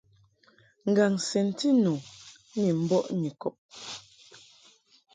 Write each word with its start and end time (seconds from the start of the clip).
Ngaŋ 0.89 1.13
sɛnti 1.27 1.69
nu 1.83 1.93
ni 2.61 2.67
mbɔʼ 2.83 3.03
Nyikɔb. 3.21 3.55